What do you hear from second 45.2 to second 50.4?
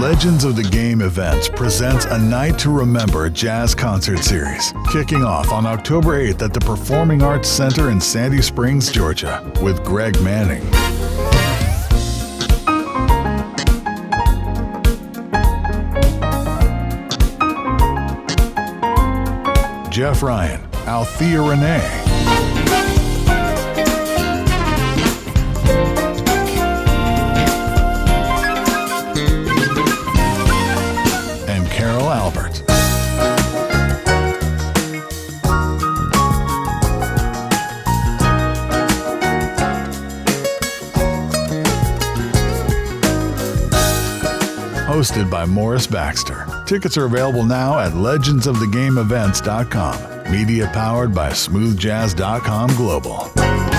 by Morris Baxter. Tickets are available now at legendsofthegameevents.com.